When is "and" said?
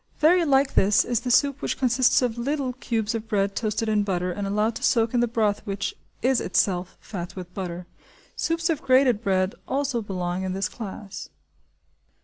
4.31-4.47